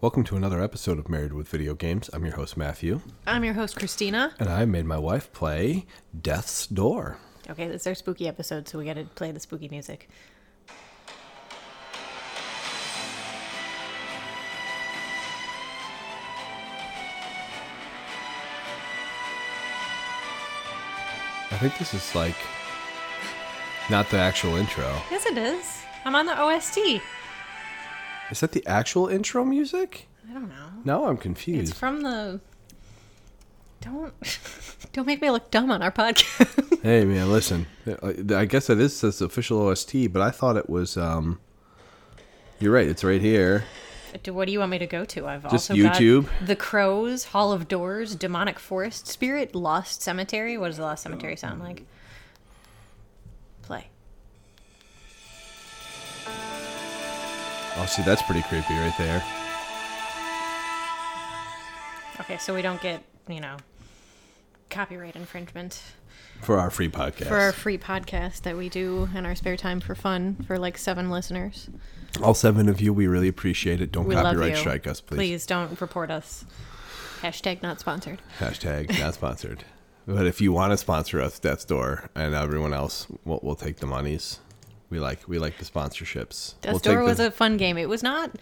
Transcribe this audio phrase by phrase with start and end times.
[0.00, 2.08] Welcome to another episode of Married with Video Games.
[2.12, 4.34] I'm your host, Matthew, I'm your host, Christina.
[4.38, 5.84] and I made my wife play
[6.18, 7.18] Death's Door.
[7.50, 10.08] Okay, this is our spooky episode, so we gotta play the spooky music.
[21.52, 22.36] I think this is like
[23.90, 24.84] not the actual intro.
[25.10, 25.82] Yes, it is.
[26.04, 27.02] I'm on the OST.
[28.30, 30.08] Is that the actual intro music?
[30.28, 30.68] I don't know.
[30.84, 31.70] Now I'm confused.
[31.70, 32.40] It's from the.
[33.80, 34.12] Don't
[34.92, 36.80] don't make me look dumb on our podcast.
[36.82, 37.66] hey man, listen.
[38.34, 41.40] I guess it is this official OST, but I thought it was um
[42.58, 43.64] You're right, it's right here.
[44.26, 45.26] What do you want me to go to?
[45.26, 46.24] I've Just also YouTube?
[46.24, 50.58] got The Crows, Hall of Doors, Demonic Forest Spirit, Lost Cemetery.
[50.58, 51.84] What does the Lost Cemetery sound like?
[57.76, 59.22] Oh, see, that's pretty creepy right there.
[62.20, 63.56] Okay, so we don't get you know
[64.68, 65.82] copyright infringement.
[66.42, 67.26] For our free podcast.
[67.28, 70.78] for our free podcast that we do in our spare time for fun for like
[70.78, 71.68] seven listeners.
[72.22, 73.92] All seven of you, we really appreciate it.
[73.92, 75.16] Don't We copyright strike us, please.
[75.16, 76.46] Please don't report us.
[77.20, 78.22] Hashtag not sponsored.
[78.38, 79.64] Hashtag not sponsored.
[80.06, 83.76] But if you want to sponsor us, Death's Door, and everyone else, we'll, we'll take
[83.76, 84.40] the monies.
[84.90, 86.54] We like we like the sponsorships.
[86.60, 87.78] Death's we'll Door was the, a fun game.
[87.78, 88.32] It was not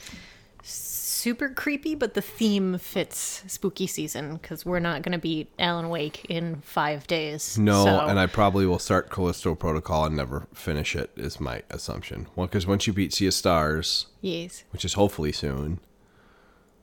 [0.63, 5.89] super creepy, but the theme fits spooky season because we're not going to beat Alan
[5.89, 7.59] Wake in five days.
[7.59, 11.11] no, So- and I probably will start Callisto Protocol and never finish it.
[11.17, 12.29] Is my assumption.
[12.37, 15.81] Well, because once you beat Sea of Stars, yes, which is hopefully soon,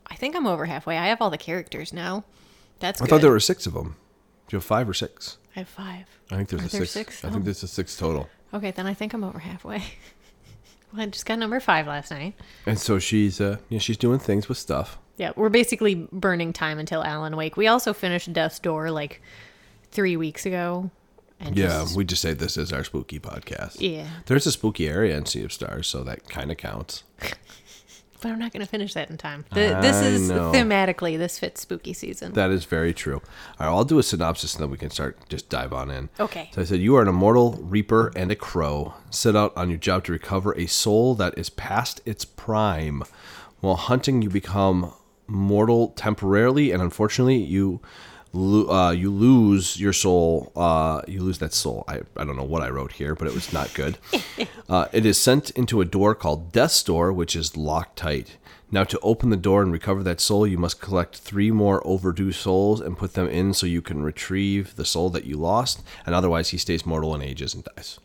[0.08, 0.98] I think I'm over halfway.
[0.98, 2.24] I have all the characters now.
[2.80, 3.10] That's I good.
[3.10, 3.96] thought there were six of them.
[4.48, 5.38] Do you have five or six?
[5.56, 6.06] I have five.
[6.30, 6.92] I think there's Are a there six.
[6.92, 7.26] six?
[7.26, 7.32] I Oh.
[7.32, 8.30] think there's a six total.
[8.56, 9.78] Okay, then I think I'm over halfway.
[10.94, 12.34] well, I just got number five last night.
[12.66, 14.98] And so she's uh yeah she's doing things with stuff.
[15.18, 17.56] Yeah, we're basically burning time until Alan Wake.
[17.58, 19.22] We also finished Death's Door like
[19.92, 20.90] three weeks ago.
[21.40, 23.78] And Yeah, just- we just say this is our spooky podcast.
[23.80, 24.08] yeah.
[24.26, 27.04] There's a spooky area in Sea of Stars, so that kind of counts.
[28.22, 29.46] But I'm not going to finish that in time.
[29.52, 30.52] The, this is know.
[30.52, 32.34] thematically, this fits spooky season.
[32.34, 33.22] That is very true.
[33.60, 36.10] All right, I'll do a synopsis and then we can start just dive on in.
[36.20, 36.50] Okay.
[36.54, 38.94] So I said, You are an immortal reaper and a crow.
[39.10, 43.04] Set out on your job to recover a soul that is past its prime.
[43.60, 44.94] While hunting, you become
[45.28, 47.82] mortal temporarily, and unfortunately, you.
[48.36, 50.52] Uh, you lose your soul.
[50.56, 51.86] Uh, you lose that soul.
[51.88, 53.98] I, I don't know what I wrote here, but it was not good.
[54.70, 58.38] uh, it is sent into a door called Death's Door, which is locked tight.
[58.72, 62.34] Now, to open the door and recover that soul, you must collect three more overdue
[62.34, 66.14] souls and put them in so you can retrieve the soul that you lost, and
[66.14, 68.00] otherwise, he stays mortal and ages and dies.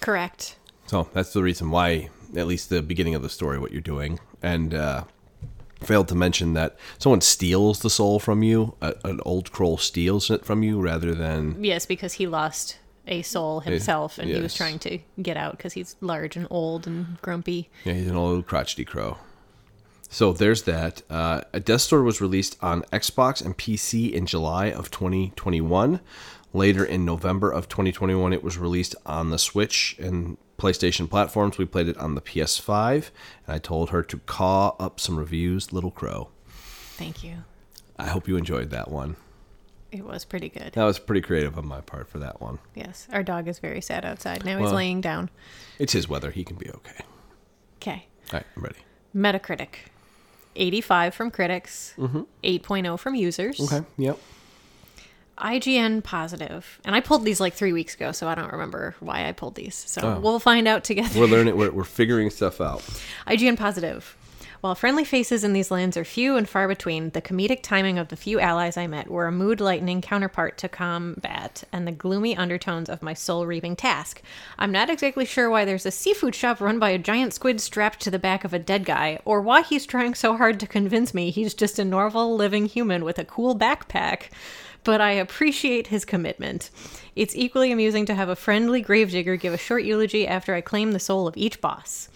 [0.00, 0.56] Correct.
[0.86, 4.20] So that's the reason why, at least the beginning of the story, what you're doing.
[4.42, 5.04] And uh,
[5.82, 10.30] failed to mention that someone steals the soul from you, a, an old crow steals
[10.30, 11.62] it from you rather than.
[11.62, 14.54] Yes, because he lost a soul himself and he was yes.
[14.54, 17.68] trying to get out because he's large and old and grumpy.
[17.84, 19.18] Yeah, he's an old crotchety crow.
[20.08, 21.02] So there's that.
[21.08, 26.00] Uh, a Death's Door was released on Xbox and PC in July of 2021.
[26.52, 31.58] Later in November of 2021, it was released on the Switch and PlayStation platforms.
[31.58, 33.10] We played it on the PS5,
[33.46, 36.28] and I told her to caw up some reviews, Little Crow.
[36.46, 37.38] Thank you.
[37.98, 39.16] I hope you enjoyed that one.
[39.90, 40.72] It was pretty good.
[40.72, 42.60] That was pretty creative on my part for that one.
[42.74, 43.08] Yes.
[43.12, 44.44] Our dog is very sad outside.
[44.44, 45.28] Now he's laying down.
[45.78, 46.30] It's his weather.
[46.30, 47.04] He can be okay.
[47.76, 48.06] Okay.
[48.32, 48.78] All right, I'm ready.
[49.14, 49.88] Metacritic
[50.56, 53.58] 85 from critics, 8.0 from users.
[53.58, 53.74] Mm-hmm.
[53.74, 53.86] Okay.
[53.98, 54.18] Yep.
[55.42, 56.62] IGN.
[56.84, 59.54] And I pulled these like three weeks ago, so I don't remember why I pulled
[59.56, 59.74] these.
[59.74, 60.20] So Oh.
[60.20, 61.18] we'll find out together.
[61.18, 61.56] We're learning.
[61.56, 62.80] We're, we're figuring stuff out.
[63.26, 64.16] IGN positive.
[64.60, 68.06] While friendly faces in these lands are few and far between, the comedic timing of
[68.08, 72.36] the few allies I met were a mood lightening counterpart to combat and the gloomy
[72.36, 74.22] undertones of my soul reaping task.
[74.60, 77.98] I'm not exactly sure why there's a seafood shop run by a giant squid strapped
[78.02, 81.12] to the back of a dead guy, or why he's trying so hard to convince
[81.12, 84.26] me he's just a normal living human with a cool backpack.
[84.84, 86.70] But I appreciate his commitment.
[87.14, 90.92] It's equally amusing to have a friendly gravedigger give a short eulogy after I claim
[90.92, 92.08] the soul of each boss.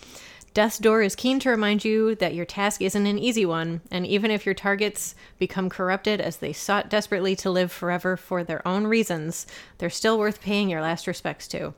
[0.57, 4.07] Death's Door is keen to remind you that your task isn't an easy one, and
[4.07, 8.67] even if your targets become corrupted as they sought desperately to live forever for their
[8.67, 9.47] own reasons,
[9.77, 11.75] they're still worth paying your last respects to.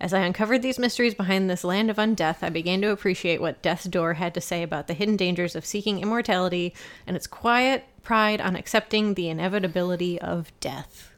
[0.00, 3.62] As I uncovered these mysteries behind this land of undeath, I began to appreciate what
[3.62, 6.72] Death's Door had to say about the hidden dangers of seeking immortality
[7.08, 11.10] and its quiet pride on accepting the inevitability of death.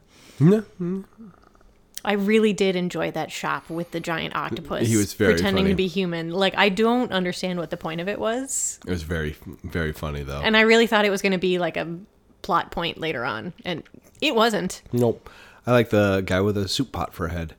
[2.05, 4.87] I really did enjoy that shop with the giant octopus.
[4.89, 5.71] He was very pretending funny.
[5.71, 6.31] to be human.
[6.31, 10.21] Like I don't understand what the point of it was, It was very, very funny
[10.23, 10.41] though.
[10.41, 11.97] and I really thought it was going to be like a
[12.41, 13.83] plot point later on, and
[14.21, 14.81] it wasn't.
[14.91, 15.29] nope.
[15.65, 17.55] I like the guy with a soup pot for a head.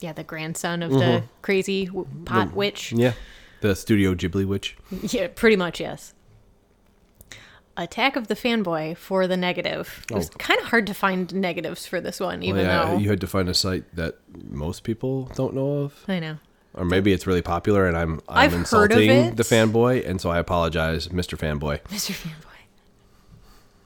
[0.00, 2.86] Yeah, the grandson of the crazy w- pot witch.
[2.88, 2.98] Mm-hmm.
[3.00, 3.12] Yeah.
[3.60, 4.76] The Studio Ghibli witch.
[5.02, 6.14] Yeah, pretty much, yes.
[7.76, 10.04] Attack of the Fanboy for the negative.
[10.10, 10.36] It was Oh.
[10.38, 13.20] kind of hard to find negatives for this one, Well, even yeah, though you had
[13.20, 14.16] to find a site that
[14.50, 15.94] most people don't know of.
[16.08, 16.38] I know.
[16.74, 20.38] Or maybe it's really popular and I'm I'm I've insulting the fanboy, and so I
[20.38, 21.38] apologize, Mr.
[21.38, 21.80] Fanboy.
[21.88, 22.12] Mr.
[22.12, 22.55] Fanboy.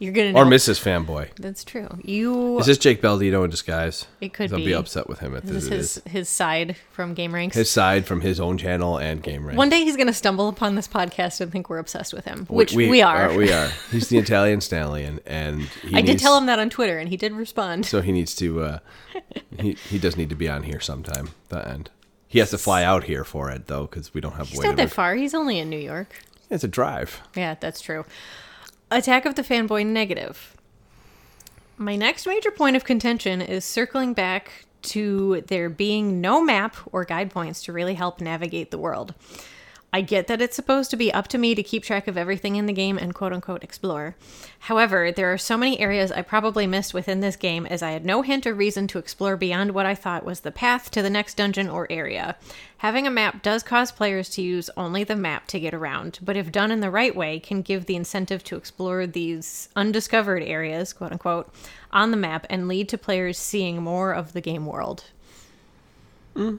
[0.00, 0.38] You're gonna know.
[0.40, 0.80] Or Mrs.
[0.82, 1.28] Fanboy.
[1.36, 1.86] That's true.
[2.02, 2.58] You.
[2.58, 4.06] Is this Jake Baldino in disguise?
[4.22, 4.56] It could be.
[4.56, 7.52] I'll be upset with him if Is this this is his his side from Gameranx?
[7.52, 9.58] his side from his own channel and game rank.
[9.58, 12.72] One day he's gonna stumble upon this podcast and think we're obsessed with him, which
[12.72, 13.28] we, are.
[13.28, 13.68] uh, we are.
[13.92, 17.18] He's the Italian stallion, and he I did tell him that on Twitter, and he
[17.18, 17.84] did respond.
[17.84, 18.62] So he needs to.
[18.62, 18.78] Uh,
[19.58, 21.30] he he does need to be on here sometime.
[21.50, 21.90] The end.
[22.26, 24.76] He has to fly out here for it though, because we don't have He's not
[24.76, 25.14] that far.
[25.14, 26.22] He's only in New York.
[26.48, 27.20] It's a drive.
[27.36, 28.06] Yeah, that's true.
[28.92, 30.56] Attack of the Fanboy negative.
[31.76, 37.04] My next major point of contention is circling back to there being no map or
[37.04, 39.14] guide points to really help navigate the world.
[39.92, 42.54] I get that it's supposed to be up to me to keep track of everything
[42.54, 44.14] in the game and quote unquote explore.
[44.60, 48.04] However, there are so many areas I probably missed within this game as I had
[48.04, 51.10] no hint or reason to explore beyond what I thought was the path to the
[51.10, 52.36] next dungeon or area.
[52.78, 56.36] Having a map does cause players to use only the map to get around, but
[56.36, 60.92] if done in the right way, can give the incentive to explore these undiscovered areas,
[60.92, 61.52] quote unquote,
[61.90, 65.04] on the map and lead to players seeing more of the game world.
[66.36, 66.56] Hmm.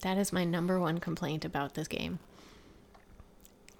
[0.00, 2.20] That is my number one complaint about this game.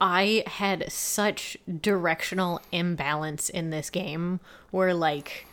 [0.01, 4.41] I had such directional imbalance in this game
[4.71, 5.47] where like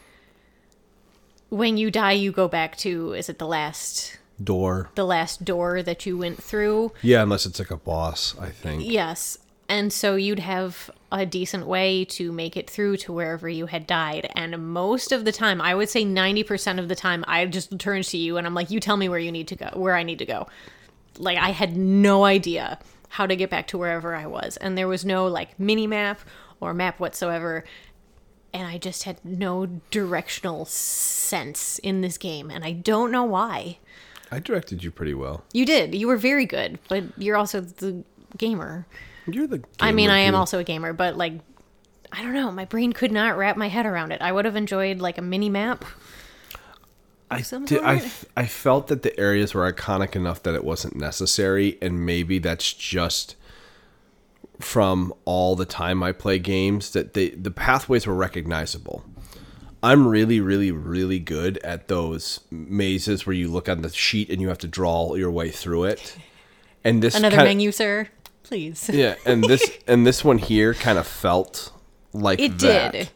[1.49, 4.91] when you die you go back to is it the last Door.
[4.95, 6.91] the last door that you went through?
[7.01, 8.83] Yeah, unless it's like a boss, I think.
[8.85, 9.37] Yes.
[9.67, 13.87] And so you'd have a decent way to make it through to wherever you had
[13.87, 14.29] died.
[14.35, 18.03] And most of the time, I would say 90% of the time, I just turn
[18.03, 20.03] to you and I'm like, you tell me where you need to go, where I
[20.03, 20.47] need to go.
[21.17, 22.77] Like, I had no idea
[23.09, 24.57] how to get back to wherever I was.
[24.57, 26.19] And there was no like mini map
[26.59, 27.63] or map whatsoever.
[28.53, 32.49] And I just had no directional sense in this game.
[32.49, 33.79] And I don't know why.
[34.31, 35.43] I directed you pretty well.
[35.53, 35.93] You did.
[35.93, 38.03] You were very good, but you're also the
[38.37, 38.85] gamer.
[39.27, 39.63] You're the.
[39.79, 40.37] I mean, I am too.
[40.37, 41.33] also a gamer, but like,
[42.11, 42.51] I don't know.
[42.51, 44.21] My brain could not wrap my head around it.
[44.21, 45.85] I would have enjoyed like a mini map.
[47.31, 48.11] I, did, I.
[48.37, 52.71] I felt that the areas were iconic enough that it wasn't necessary, and maybe that's
[52.71, 53.35] just
[54.59, 59.03] from all the time I play games that they the pathways were recognizable.
[59.83, 64.41] I'm really, really, really good at those mazes where you look on the sheet and
[64.41, 66.17] you have to draw your way through it.
[66.83, 68.07] And this Another kinda- menu, sir,
[68.43, 68.89] please.
[68.93, 71.71] yeah, and this and this one here kind of felt
[72.13, 72.91] like It that.
[72.93, 73.09] did.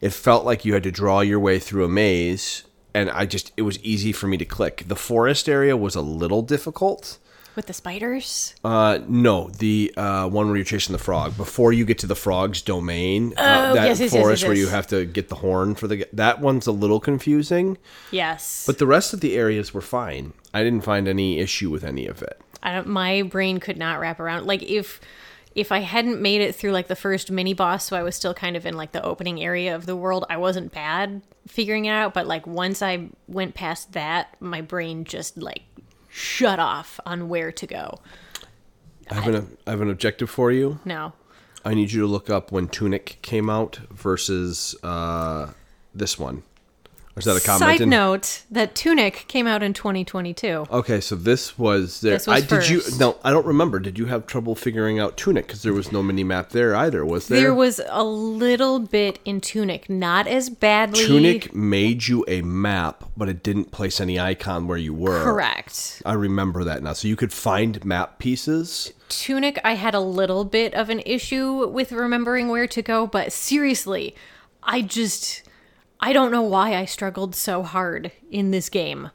[0.00, 2.63] It felt like you had to draw your way through a maze,
[2.94, 4.84] and I just it was easy for me to click.
[4.86, 7.18] The forest area was a little difficult.
[7.56, 8.52] With the spiders.
[8.64, 12.16] Uh, no, the uh, one where you're chasing the frog before you get to the
[12.16, 13.32] frog's domain.
[13.36, 15.76] uh, Oh, that yes, yes, yes, forest yes, where you have to get the horn
[15.76, 17.78] for the that one's a little confusing.
[18.10, 18.64] Yes.
[18.66, 20.32] But the rest of the areas were fine.
[20.52, 22.40] I didn't find any issue with any of it.
[22.60, 24.46] I don't, my brain could not wrap around.
[24.46, 25.00] Like if
[25.54, 28.34] if I hadn't made it through like the first mini boss, so I was still
[28.34, 31.90] kind of in like the opening area of the world, I wasn't bad figuring it
[31.90, 32.14] out.
[32.14, 35.62] But like once I went past that, my brain just like
[36.08, 38.00] shut off on where to go.
[39.10, 40.80] I have an I have an objective for you.
[40.84, 41.12] No.
[41.64, 45.52] I need you to look up when Tunic came out versus uh,
[45.94, 46.42] this one.
[47.16, 47.60] Or is that a comment?
[47.60, 50.66] Side in- note that Tunic came out in 2022.
[50.68, 52.14] Okay, so this was there.
[52.14, 52.98] This was I did you first.
[52.98, 53.78] no, I don't remember.
[53.78, 57.06] Did you have trouble figuring out Tunic because there was no mini map there either?
[57.06, 57.40] Was there?
[57.40, 61.06] There was a little bit in Tunic, not as badly.
[61.06, 65.22] Tunic made you a map, but it didn't place any icon where you were.
[65.22, 66.02] Correct.
[66.04, 66.94] I remember that now.
[66.94, 68.92] So you could find map pieces.
[69.08, 73.32] Tunic, I had a little bit of an issue with remembering where to go, but
[73.32, 74.16] seriously,
[74.64, 75.42] I just.
[76.04, 79.10] I don't know why I struggled so hard in this game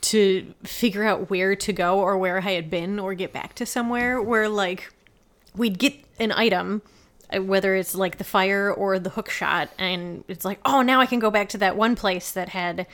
[0.00, 3.64] to figure out where to go or where I had been or get back to
[3.64, 4.92] somewhere where, like,
[5.54, 6.82] we'd get an item,
[7.32, 11.00] uh, whether it's like the fire or the hook shot, and it's like, oh, now
[11.00, 12.88] I can go back to that one place that had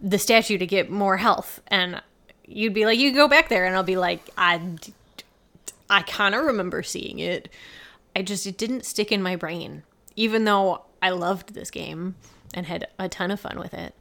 [0.00, 1.60] the statue to get more health.
[1.68, 2.02] And
[2.44, 4.60] you'd be like, you go back there, and I'll be like, I,
[5.88, 7.50] I kind of remember seeing it.
[8.16, 9.84] I just, it didn't stick in my brain,
[10.16, 12.16] even though I loved this game
[12.54, 13.94] and had a ton of fun with it.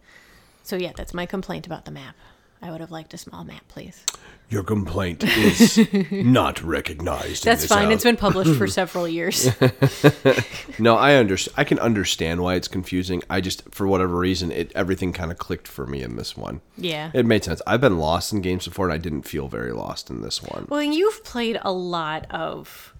[0.63, 2.15] So yeah, that's my complaint about the map.
[2.61, 4.03] I would have liked a small map, please.
[4.49, 5.77] Your complaint is
[6.11, 7.45] not recognized.
[7.45, 7.85] in That's fine.
[7.85, 7.93] house.
[7.93, 9.49] It's been published for several years.
[10.79, 11.55] No, I understand.
[11.57, 13.23] I can understand why it's confusing.
[13.31, 16.61] I just, for whatever reason, it everything kind of clicked for me in this one.
[16.77, 17.09] Yeah.
[17.15, 17.63] It made sense.
[17.65, 20.67] I've been lost in games before, and I didn't feel very lost in this one.
[20.69, 22.93] Well, you've played a lot of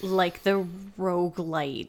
[0.00, 0.66] like the
[0.96, 1.88] rogue roguelite.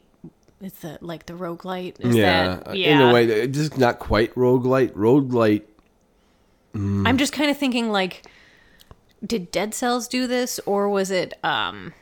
[0.60, 2.00] It's the like the roguelite.
[2.00, 4.92] Is yeah, that, uh, in a way, it's just not quite roguelite.
[4.92, 5.64] Roguelite,
[6.74, 7.06] mm.
[7.06, 8.26] I'm just kind of thinking like,
[9.24, 11.92] did Dead Cells do this, or was it um,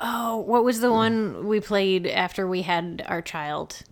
[0.00, 3.82] oh, what was the one we played after we had our child?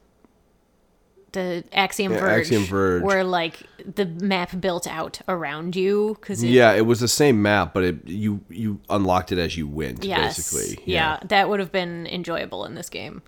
[1.33, 3.03] The Axiom Yeah, Verge, Axiom Verge.
[3.03, 3.59] where like
[3.93, 8.07] the map built out around you because yeah, it was the same map, but it,
[8.07, 10.83] you you unlocked it as you went, yes, basically.
[10.87, 13.21] yeah, that would have been enjoyable in this game.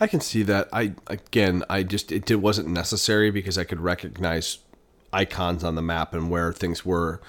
[0.00, 0.68] I can see that.
[0.72, 4.58] I again, I just it, it wasn't necessary because I could recognize
[5.12, 7.20] icons on the map and where things were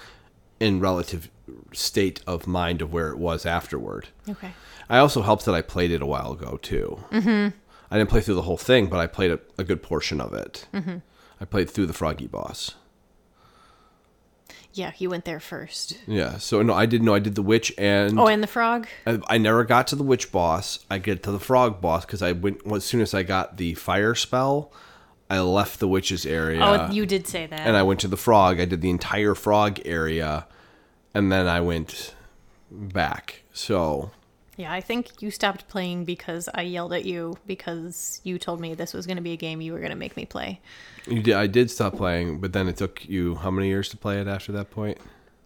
[0.60, 1.30] in relative
[1.74, 4.10] state of mind of where it was afterward.
[4.28, 4.52] Okay.
[4.90, 7.04] I also helped that I played it a while ago too.
[7.12, 7.56] Mm-hmm.
[7.92, 10.34] I didn't play through the whole thing, but I played a, a good portion of
[10.34, 10.68] it.
[10.74, 10.98] Mm-hmm.
[11.42, 12.76] I played through the Froggy boss.
[14.74, 15.98] Yeah, you went there first.
[16.08, 18.88] Yeah, so no, I didn't know I did the witch and Oh, and the frog.
[19.06, 20.86] I, I never got to the witch boss.
[20.92, 23.58] I get to the frog boss because I went well, as soon as I got
[23.58, 24.72] the fire spell.
[25.32, 26.60] I left the witch's area.
[26.64, 27.60] oh, you did say that.
[27.60, 28.60] and I went to the frog.
[28.60, 30.48] I did the entire frog area,
[31.14, 32.16] and then I went
[32.72, 33.44] back.
[33.54, 34.12] So
[34.60, 38.74] yeah, I think you stopped playing because I yelled at you because you told me
[38.74, 40.60] this was going to be a game you were going to make me play.
[41.08, 43.98] you did, I did stop playing, but then it took you how many years to
[43.98, 44.98] play it after that point?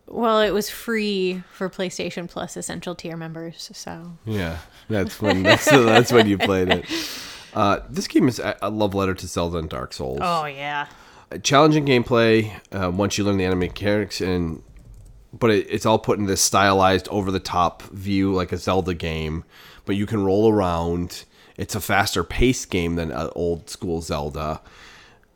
[0.07, 4.57] Well, it was free for PlayStation Plus Essential Tier members, so Yeah,
[4.89, 6.85] that's when that's, that's when you played it.
[7.53, 10.17] Uh, this game is a love letter to Zelda and Dark Souls.
[10.23, 10.87] Oh yeah.
[11.43, 14.63] challenging gameplay uh, once you learn the anime mechanics and
[15.33, 18.93] but it, it's all put in this stylized over the top view like a zelda
[18.93, 19.43] game.
[19.85, 21.25] But you can roll around.
[21.57, 24.61] It's a faster paced game than uh, old school zelda.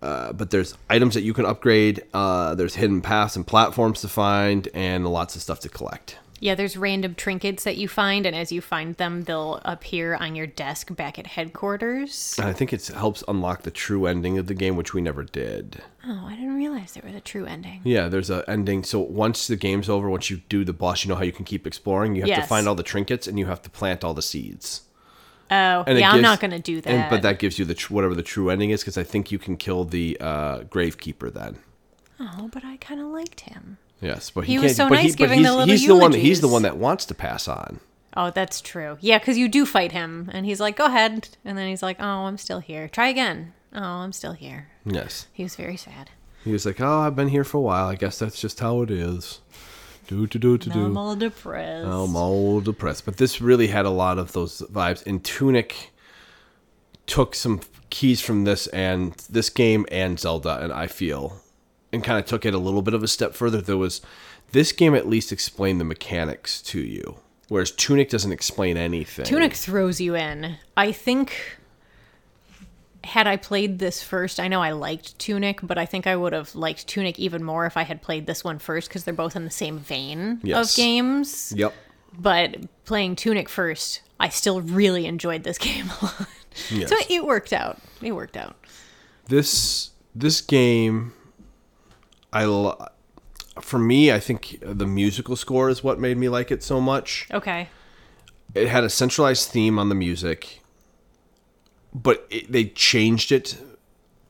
[0.01, 2.03] Uh, but there's items that you can upgrade.
[2.13, 6.17] Uh, there's hidden paths and platforms to find and lots of stuff to collect.
[6.39, 10.35] Yeah, there's random trinkets that you find and as you find them, they'll appear on
[10.35, 12.35] your desk back at headquarters.
[12.37, 15.23] and i think it helps unlock the true ending of the game which we never
[15.23, 17.81] did Oh, I didn't realize there was a true ending.
[17.83, 18.83] Yeah, there's a ending.
[18.83, 21.43] So once the game's over, once you do the boss, you know how you can
[21.45, 22.15] keep exploring.
[22.15, 24.83] You have to find all the trinkets and you have to plant all the seeds.
[25.49, 26.89] Oh, And yeah, I'm not going to do that.
[26.89, 29.31] And, but that gives you the tr- whatever the true ending is, because I think
[29.31, 31.57] you can kill the uh, gravekeeper then.
[32.19, 33.77] oh, but I kind of liked him.
[34.01, 36.13] Yes, but He he, was so nice he, giving he's, the little he's the one.
[36.13, 37.79] He's the one that wants to pass on.
[38.15, 38.97] Oh, that's true.
[38.99, 41.97] Yeah, because you do fight him, and he's like, "Go ahead," and then he's like,
[41.99, 42.87] "Oh, I'm still here.
[42.89, 44.67] Try again." Oh, I'm still here.
[44.85, 46.09] Yes, He was very sad.
[46.43, 47.87] he was like, "Oh, I've been here for a while.
[47.87, 49.39] I guess that's just how it is."
[50.07, 50.85] Do to do to do.
[50.85, 51.85] I'm all depressed.
[51.85, 53.05] I'm all depressed.
[53.05, 55.05] But this really had a lot of those vibes.
[55.05, 55.91] And Tunic
[57.05, 61.41] took some keys from this and this game and Zelda, and I feel,
[61.91, 63.61] and kind of took it a little bit of a step further.
[63.61, 64.01] There was
[64.53, 67.17] this game at least explained the mechanics to you,
[67.49, 69.25] whereas Tunic doesn't explain anything.
[69.25, 70.55] Tunic throws you in.
[70.77, 71.57] I think
[73.03, 76.33] had I played this first, I know I liked Tunic, but I think I would
[76.33, 79.35] have liked Tunic even more if I had played this one first because they're both
[79.35, 80.71] in the same vein Yes.
[80.71, 81.53] of games.
[81.55, 81.73] Yep.
[82.19, 86.27] But playing Tunic first, I still really enjoyed this game a lot.
[86.71, 86.89] Yes.
[86.89, 87.77] So it worked out.
[88.01, 88.55] It worked out.
[89.27, 91.13] this this game
[92.33, 92.87] I lo-
[93.61, 97.27] for me I think the musical score is what made me like it so much.
[97.31, 97.69] Okay.
[98.55, 100.61] it had a centralized theme on the music,
[102.03, 103.57] but it, they changed it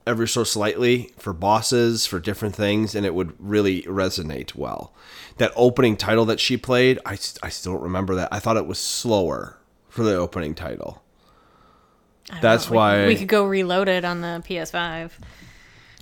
[0.06, 4.94] ever so slightly for bosses, for different things, and it would really resonate well.
[5.38, 8.30] That opening title that she played, I, I still don't remember that.
[8.32, 9.58] I thought it was slower
[9.90, 11.04] for the opening title.
[12.42, 12.72] That's know.
[12.72, 15.12] We- why- we could go reload it on the PS5.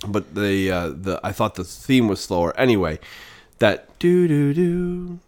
[0.06, 2.54] But the uh, the I thought the theme was slower.
[2.60, 2.98] Anyway,
[3.60, 5.18] that do do do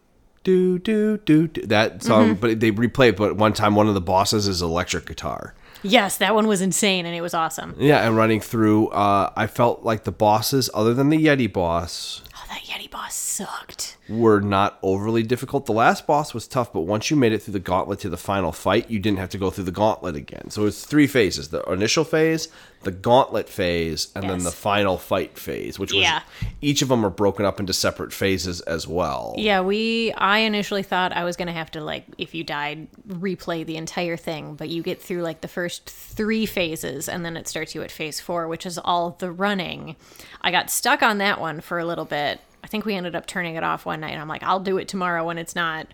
[0.44, 3.16] do do do do that song, but they replay it.
[3.16, 5.54] But one time, one of the bosses is electric guitar.
[5.82, 7.74] Yes, that one was insane and it was awesome.
[7.78, 12.22] Yeah, and running through, uh, I felt like the bosses, other than the Yeti boss,
[12.34, 13.96] Oh, that Yeti boss sucked.
[14.08, 15.66] Were not overly difficult.
[15.66, 18.16] The last boss was tough, but once you made it through the gauntlet to the
[18.16, 20.50] final fight, you didn't have to go through the gauntlet again.
[20.50, 22.48] So it's three phases: the initial phase,
[22.84, 25.78] the gauntlet phase, and then the final fight phase.
[25.78, 26.22] Which was Yeah.
[26.62, 29.34] each of them are broken up into separate phases as well.
[29.36, 30.12] Yeah, we.
[30.12, 34.16] I initially thought I was gonna have to like, if you died, replay the entire
[34.16, 34.54] thing.
[34.54, 37.90] But you get through like the first three phases, and then it starts you at
[37.90, 39.96] phase four, which is all the running.
[40.40, 42.40] I got stuck on that one for a little bit.
[42.68, 44.10] I think we ended up turning it off one night.
[44.12, 45.86] And I'm like, I'll do it tomorrow when it's not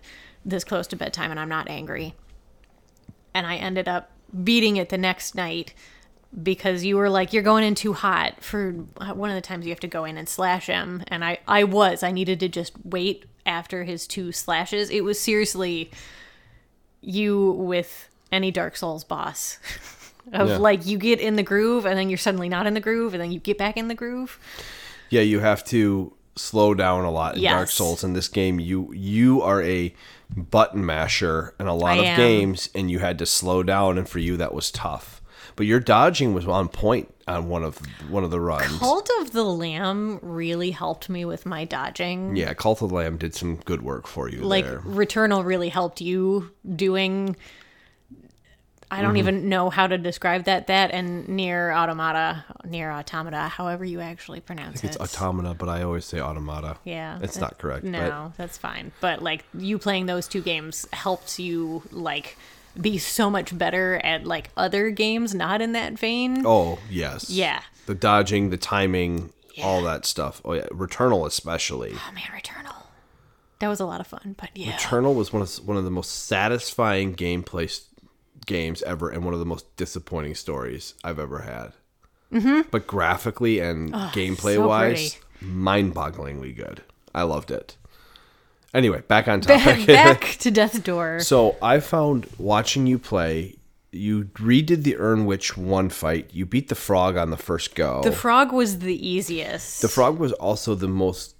[0.43, 2.13] this close to bedtime, and I'm not angry.
[3.33, 4.11] And I ended up
[4.43, 5.73] beating it the next night
[6.43, 9.65] because you were like you're going in too hot for uh, one of the times
[9.65, 12.49] you have to go in and slash him and i i was i needed to
[12.49, 15.89] just wait after his two slashes it was seriously
[16.99, 19.59] you with any dark souls boss
[20.33, 20.57] of Yeah.
[20.57, 23.23] like you get in the groove and then you're suddenly not in the groove and
[23.23, 24.37] then you get back in the groove
[25.09, 28.03] Yeah, you have to slow down a lot in Dark Souls.
[28.03, 29.93] In this game, you you are a
[30.35, 32.17] button masher in a lot I of am.
[32.17, 35.21] games, and you had to slow down, and for you that was tough.
[35.55, 38.77] But your dodging was on point on one of one of the runs.
[38.79, 43.17] cult of the lamb really helped me with my dodging yeah, Cult of the Lamb
[43.17, 44.79] did some good work for you like there.
[44.81, 47.35] returnal really helped you doing
[48.95, 49.07] i Mm-hmm.
[49.07, 53.99] don't even know how to describe that that and Nier Automata Nier Automata however you
[54.01, 54.87] actually pronounce it.
[54.87, 56.77] It's it automata, but I always say automata.
[56.83, 57.83] yeah it's not correct.
[57.83, 62.37] no that's fine but like you playing those two games helped you like
[62.79, 67.61] be so much better at like other games not in that vein oh yes, Yeah.
[67.85, 69.31] The dodging, the timing,
[69.63, 70.41] all that stuff.
[70.43, 71.93] Oh yeah, Returnal especially.
[71.95, 72.83] oh man returnal
[73.59, 75.91] that was a lot of fun but yeah Returnal was one of one of the
[75.91, 77.67] most satisfying gameplay
[78.45, 81.73] games ever, and one of the most disappointing stories I've ever had.
[82.31, 82.69] Mm-hmm.
[82.71, 86.81] But graphically and gameplay so wise, mind-bogglingly good.
[87.13, 87.77] I loved it.
[88.73, 89.87] Anyway, back on topic.
[89.87, 93.55] back to death's door so I found watching you play.
[93.91, 96.29] You redid the Urn Witch one fight.
[96.33, 98.01] You beat the frog on the first go.
[98.03, 101.35] the frog was the easiest The frog was also the most,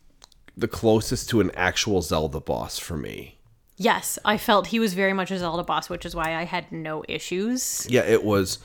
[0.55, 3.34] the closest to an actual Zelda boss for me.
[3.77, 6.71] Yes, I felt he was very much a Zelda boss, which is why I had
[6.71, 7.85] no issues.
[7.89, 8.59] Yeah, it was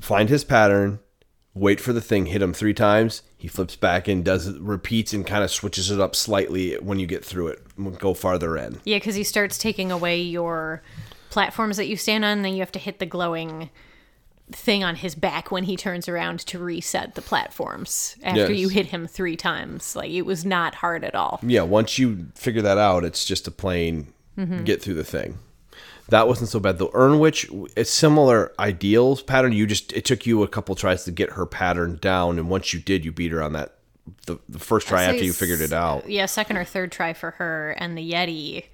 [0.00, 1.00] find his pattern,
[1.54, 3.22] wait for the thing, hit him three times.
[3.36, 6.98] He flips back and does it, repeats and kind of switches it up slightly when
[6.98, 7.98] you get through it.
[7.98, 8.80] Go farther in.
[8.84, 10.82] Yeah, because he starts taking away your
[11.30, 13.70] platforms that you stand on, and then you have to hit the glowing
[14.52, 18.58] thing on his back when he turns around to reset the platforms after Yes.
[18.60, 19.96] you hit him three times.
[19.96, 21.40] Like it was not hard at all.
[21.42, 24.08] Yeah, once you figure that out, it's just a plain
[24.64, 25.38] get through the thing.
[26.10, 26.90] That wasn't so bad though.
[26.94, 29.52] Urn Witch, it's similar ideals pattern.
[29.52, 32.72] You just it took you a couple tries to get her pattern down, and once
[32.72, 33.72] you did, you beat her on that
[34.26, 36.08] the, the first try after you figured it out.
[36.08, 38.66] Yeah, second or third try for her and the Yeti.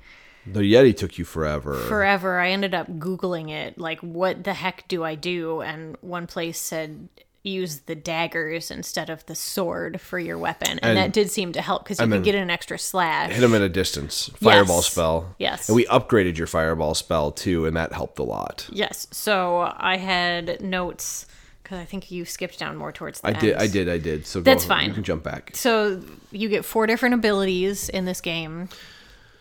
[0.46, 1.74] The Yeti took you forever.
[1.74, 6.26] forever i ended up googling it like what the heck do i do and one
[6.26, 7.08] place said
[7.44, 11.52] use the daggers instead of the sword for your weapon and, And- that did seem
[11.52, 14.30] to help because you could get an extra slash hit them at a distance.
[14.36, 14.86] Fireball Yes.
[14.86, 15.34] spell.
[15.38, 15.68] Yes.
[15.68, 18.68] And we upgraded your fireball spell too, and that helped a lot.
[18.70, 21.26] yes so i had notes
[21.64, 23.56] because i think you skipped down more towards the I did.
[23.56, 24.26] I did, I did.
[24.26, 24.88] So That's fine.
[24.88, 25.50] You can jump back.
[25.54, 26.00] so
[26.30, 28.68] you get four different abilities in this game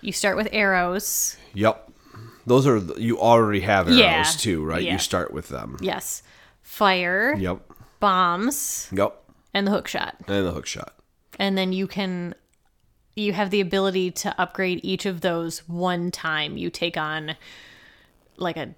[0.01, 1.89] you start with arrows Yep.
[2.45, 4.23] Those are you already have arrows Yeah.
[4.23, 4.81] too, right?
[4.83, 4.93] Yeah.
[4.93, 5.77] You start with them.
[5.81, 6.23] yes
[6.61, 7.59] fire Yep.
[7.99, 9.15] bombs Yep.
[9.53, 10.95] and the hook shot And the hook shot.
[11.39, 12.35] and then you can
[13.15, 17.35] you have the ability to upgrade each of those one time you take on
[18.37, 18.73] like a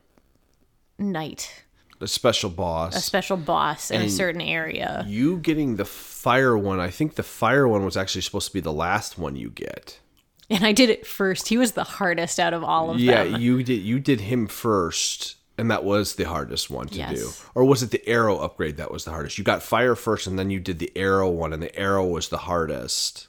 [0.97, 1.63] knight
[2.01, 2.95] A special boss.
[2.95, 7.23] a special boss in a certain area you getting the fire one, I think the
[7.23, 9.99] fire one was actually supposed to be the last one you get.
[10.49, 13.31] And i did it first he was the hardest out of all of Yeah, them
[13.33, 17.15] Yeah, you did you did him first, and that was the hardest one to Yes.
[17.19, 17.29] do.
[17.55, 19.37] Or was it the arrow upgrade that was the hardest?
[19.37, 22.29] You got fire first, and then you did the arrow one, and the arrow was
[22.29, 23.27] the hardest.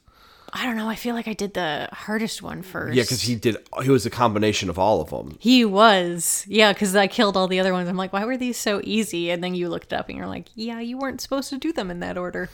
[0.53, 3.35] i don't know i feel like i did the hardest one first Yeah, because he
[3.35, 3.57] did.
[3.83, 5.37] He was a combination of all of them.
[5.41, 8.57] he was yeah because i killed all the other ones i'm like why were these
[8.57, 11.59] so easy and then you looked up and you're like yeah you weren't supposed to
[11.59, 12.49] do them in that order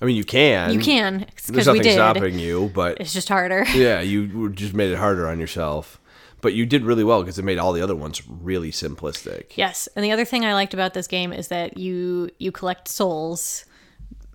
[0.00, 0.72] I mean, you can.
[0.72, 4.50] you can There's because we nothing did stopping you, but it's just harder yeah, you
[4.50, 6.00] just made it harder on yourself.
[6.40, 9.56] But you did really well because it made all the other ones really simplistic.
[9.56, 12.86] Yes, and the other thing I liked about this game is that you you collect
[12.86, 13.64] souls,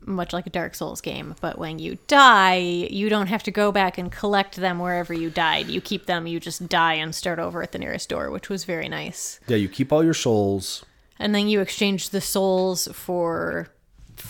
[0.02, 1.36] much like a Dark Souls game.
[1.39, 5.30] But when you die, you don't have to go back and collect them wherever you
[5.30, 5.67] died.
[5.67, 6.28] You keep them.
[6.28, 9.39] You just die and start over at the nearest door, which was very nice.
[9.47, 10.84] Yeah, you keep all your souls.
[11.19, 13.69] And then you exchange the souls for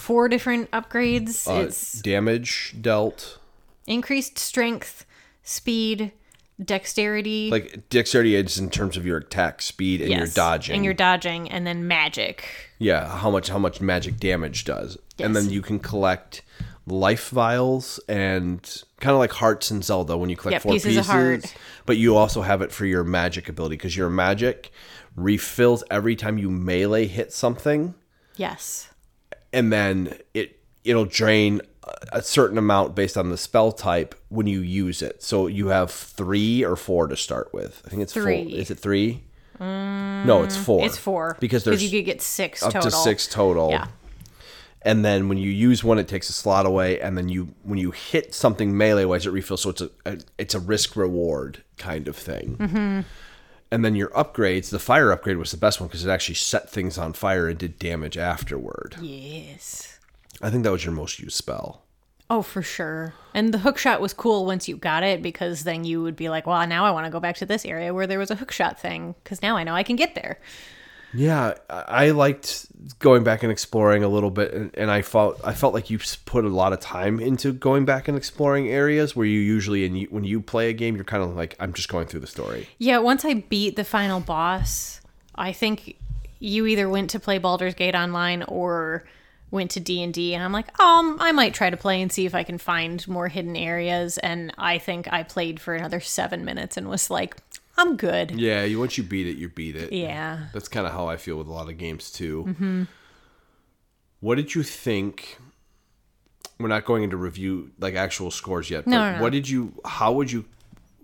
[0.03, 1.47] four different upgrades.
[1.47, 3.39] Uh, it's damage dealt,
[3.87, 5.05] Increased strength,
[5.43, 6.11] speed,
[6.63, 7.49] dexterity.
[7.49, 10.75] Like dexterity is in terms of your attack speed and your dodging.
[10.75, 12.45] And your dodging, and then magic.
[12.79, 14.97] yeah, how much how much magic damage does.
[15.19, 16.41] And then you can collect
[16.85, 18.59] life vials and
[18.99, 21.53] kind of like hearts in Zelda when you collect Yeah, four pieces of heart.
[21.85, 24.71] But you also have it for your magic ability because your magic
[25.15, 27.95] refills every time you melee hit something.
[28.35, 28.89] Yes.
[29.53, 31.61] And then it it'll drain
[32.11, 35.23] a- certain amount based on the spell type when you use it.
[35.23, 37.81] So you have three or four to start with.
[37.85, 38.49] I think it's Three.
[38.49, 38.59] Four.
[38.59, 39.23] Is it three?
[39.59, 40.85] no, it's four.
[40.85, 41.37] It's four.
[41.39, 42.89] because there's you could get six up total.
[42.89, 43.69] to six total.
[43.69, 43.87] Yeah.
[44.85, 47.79] And then when you use one, it takes a slot away, and then you when
[47.79, 49.61] you hit something melee wise, it refills.
[49.61, 52.57] So it's a, a it's a risk reward kind of thing.
[52.57, 53.01] Mm-hmm.
[53.73, 56.69] And then your upgrades, the fire upgrade was the best one because it actually set
[56.69, 58.97] things on fire and did damage afterward.
[59.01, 59.97] Yes.
[60.43, 61.81] I think that was your most used spell.
[62.29, 63.15] Oh, for sure.
[63.33, 66.29] And the hook shot was cool once you got it because then you would be
[66.29, 68.35] like, well, now I want to go back to this area where there was a
[68.35, 70.37] hook shot thing because now I know I can get there.
[71.13, 72.67] Yeah, I liked
[72.99, 75.99] going back and exploring a little bit, and, and I felt I felt like you
[76.25, 80.03] put a lot of time into going back and exploring areas where you usually, and
[80.09, 82.67] when you play a game, you're kind of like, I'm just going through the story.
[82.79, 85.01] Yeah, once I beat the final boss,
[85.35, 85.97] I think
[86.39, 89.05] you either went to play Baldur's Gate online or
[89.49, 92.33] went to D&D and I'm like, um, I might try to play and see if
[92.33, 96.75] I can find more hidden areas and I think I played for another 7 minutes
[96.75, 97.37] and was like,
[97.77, 98.31] I'm good.
[98.31, 99.91] Yeah, you once you beat it, you beat it.
[99.91, 100.47] Yeah.
[100.53, 102.45] That's kind of how I feel with a lot of games too.
[102.47, 102.83] Mm-hmm.
[104.19, 105.37] What did you think?
[106.59, 108.85] We're not going into review like actual scores yet.
[108.85, 109.23] No, no, no.
[109.23, 109.73] what did you?
[109.85, 110.45] How would you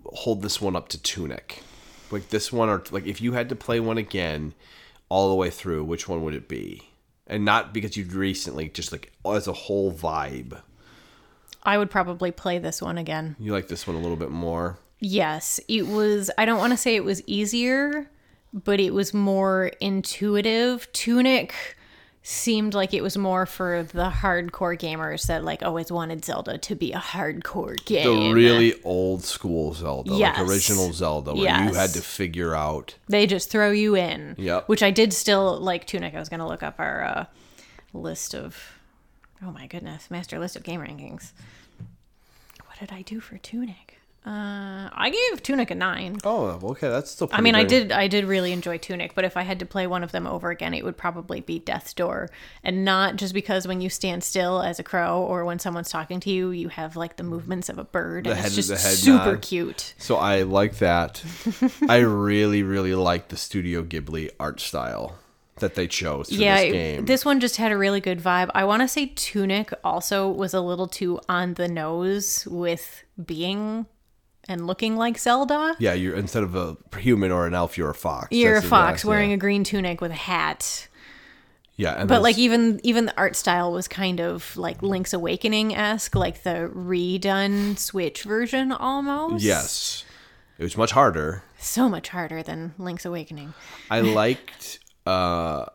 [0.04, 1.62] hold this one up to Tunic?
[2.10, 4.54] Like this one, or like if you had to play one again,
[5.08, 6.88] all the way through, which one would it be?
[7.26, 10.60] And not because you'd recently, just like as a whole vibe.
[11.62, 13.36] I would probably play this one again.
[13.38, 14.78] You like this one a little bit more.
[15.00, 16.30] Yes, it was.
[16.38, 18.08] I don't want to say it was easier,
[18.52, 20.90] but it was more intuitive.
[20.92, 21.54] Tunic
[22.22, 26.74] seemed like it was more for the hardcore gamers that like always wanted Zelda to
[26.74, 28.04] be a hardcore game.
[28.04, 30.38] The really old school Zelda, Yes.
[30.38, 32.94] like original Zelda, where you had to figure out.
[33.08, 34.34] They just throw you in.
[34.36, 34.68] Yep.
[34.68, 36.14] Which I did still like Tunic.
[36.14, 37.24] I was going to look up our uh,
[37.94, 38.74] list of.
[39.42, 41.32] Oh my goodness, master list of game rankings.
[42.66, 43.98] What did I do for Tunic?
[44.24, 46.18] Uh, I gave Tunic a nine.
[46.24, 47.30] Oh, okay, that's still.
[47.32, 49.86] I mean, I did I did really enjoy Tunic, but if I had to play
[49.86, 52.28] one of them over again, it would probably be Death's Door.
[52.62, 56.20] And not just because when you stand still as a crow or when someone's talking
[56.20, 58.26] to you, you have like the movements of a bird.
[58.26, 59.42] and head- it's just the head super nod.
[59.42, 59.94] cute.
[59.96, 61.22] So I like that.
[61.88, 65.16] I really, really like the Studio Ghibli art style
[65.60, 68.50] that they chose for yeah, this this one just had a really good vibe.
[68.54, 73.86] I want to say Tunic also was a little too on the nose with being
[74.50, 75.74] and looking like Zelda.
[75.78, 78.28] yeah, you're instead of a human or an elf, you're a fox.
[78.30, 79.36] You're That's a fox wearing yeah.
[79.36, 80.88] a green tunic with a hat.
[81.76, 85.74] yeah, and But like even even the art style was kind of like Link's Awakening
[85.74, 89.42] esque, like the redone Switch version almost.
[89.44, 90.04] yes,
[90.58, 91.42] it was much harder.
[91.58, 93.54] so much harder than Link's Awakening.
[93.90, 95.66] I liked uh,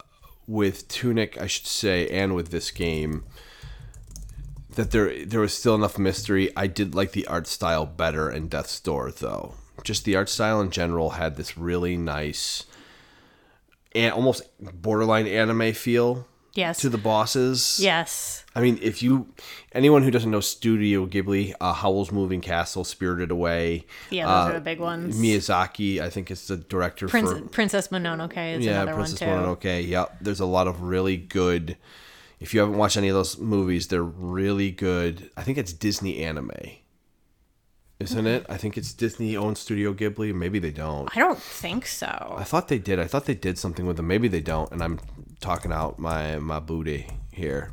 [0.48, 3.24] with Tunic, I should say, and with this game
[4.76, 6.52] that there there was still enough mystery.
[6.56, 9.56] I did like the art style better in Death's Door, though.
[9.84, 12.64] Just the art style in general had this really nice
[13.94, 14.44] and almost
[14.82, 16.80] borderline anime feel Yes.
[16.80, 17.80] to the bosses.
[17.82, 18.46] yes.
[18.56, 19.28] I mean, if you
[19.74, 24.50] anyone who doesn't know Studio Ghibli, uh, Howl's Moving Castle, Spirited Away, Yeah, those uh,
[24.52, 25.20] are the big ones.
[25.20, 29.30] Miyazaki, I think is the director Prince, for Princess Mononoke is yeah, another Princess one
[29.44, 29.68] too.
[29.68, 29.88] Mononoke.
[29.90, 31.76] Yep, there's a lot of really good.
[32.46, 35.32] If you haven't watched any of those movies, they're really good.
[35.36, 36.52] I think it's Disney anime,
[38.00, 38.46] isn't it?
[38.48, 40.32] I think it's Disney owned Studio Ghibli.
[40.32, 41.10] Maybe they don't.
[41.18, 42.36] I don't think so.
[42.38, 43.00] I thought they did.
[43.00, 44.06] I thought they did something with them.
[44.06, 44.72] Maybe they don't.
[44.72, 45.00] And I'm
[45.40, 47.72] talking out my my booty here.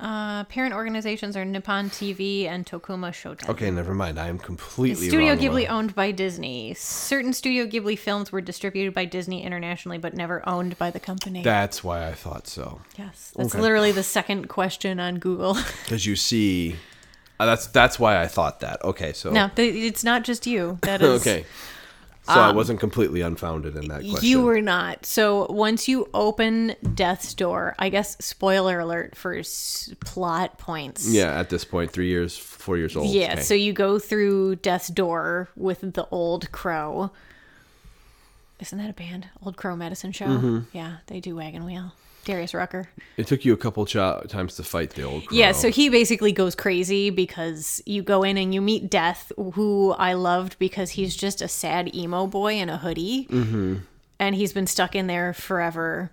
[0.00, 3.48] Uh, parent organizations are Nippon TV and Tokuma Shoten.
[3.50, 4.18] Okay, never mind.
[4.18, 6.72] I am completely Studio wrong Ghibli about- owned by Disney.
[6.74, 11.42] Certain Studio Ghibli films were distributed by Disney internationally, but never owned by the company.
[11.42, 12.80] That's why I thought so.
[12.98, 13.60] yes, that's Okay.
[13.60, 15.58] literally the second question on Google.
[15.84, 16.76] Because you see,
[17.38, 18.82] uh, that's that's why I thought that.
[18.84, 20.78] Okay, so no, it's not just you.
[20.82, 21.44] That is okay.
[22.22, 24.16] So I wasn't completely unfounded in that question.
[24.18, 25.04] Um, You were not.
[25.06, 31.08] So once you open Death's Door, I guess spoiler alert for s- plot points.
[31.10, 33.08] Yeah, at this point, three years, four years old.
[33.10, 33.42] Yeah, Okay.
[33.42, 37.10] so you go through Death's Door with the Old Crow.
[38.60, 39.28] Isn't that a band?
[39.44, 40.26] Old Crow Medicine Show?
[40.26, 40.58] Mm-hmm.
[40.72, 41.92] Yeah, they do Wagon Wheel.
[42.24, 42.88] Darius Rucker.
[43.16, 43.94] It took you a couple ch-
[44.28, 45.36] times to fight the old crow.
[45.36, 49.92] Yeah, so he basically goes crazy because you go in and you meet Death, who
[49.92, 53.26] I loved because he's just a sad emo boy in a hoodie.
[53.30, 53.76] Mm-hmm.
[54.18, 56.10] And he's been stuck in there forever.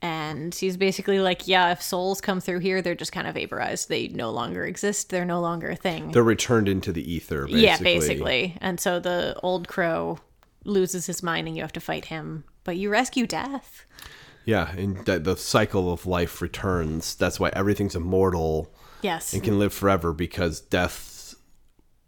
[0.00, 3.88] And he's basically like, yeah, if souls come through here, they're just kind of vaporized.
[3.88, 5.10] They no longer exist.
[5.10, 6.12] They're no longer a thing.
[6.12, 7.46] they're returned into the ether.
[7.46, 7.62] Basically.
[7.62, 8.56] Yeah, basically.
[8.60, 10.20] And so the old crow
[10.64, 12.44] loses his mind and you have to fight him.
[12.62, 13.86] But you rescue Death.
[14.48, 17.14] Yeah, and that the cycle of life returns.
[17.14, 19.34] That's why everything's immortal Yes.
[19.34, 21.34] and can live forever because death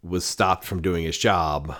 [0.01, 1.75] was stopped from doing his job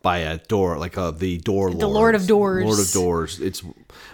[0.00, 1.80] by a door like uh, the door lord.
[1.80, 2.64] The Lord of Doors.
[2.64, 3.40] Lord of Doors.
[3.40, 3.62] It's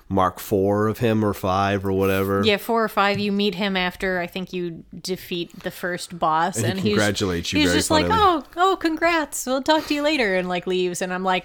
[0.09, 2.43] Mark four of him or five or whatever.
[2.45, 3.21] Yeah, four or five.
[3.21, 6.93] You meet him after I think you defeat the first boss, And he and, he's
[6.95, 9.47] congratulates you He's very just like, "Oh, oh, congrats!
[9.47, 11.01] We'll talk to you later," and like leaves.
[11.01, 11.45] And I'm like,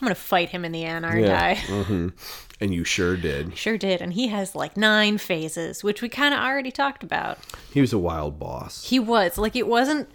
[0.00, 1.42] "I'm gonna fight him in the end, aren't Yeah.
[1.42, 2.08] I?" hmm
[2.60, 3.56] And you sure did.
[3.56, 4.00] Sure did.
[4.00, 7.38] And he has like nine phases, which we kind of already talked about.
[7.72, 8.88] He was a wild boss.
[8.88, 10.08] He was like, it wasn't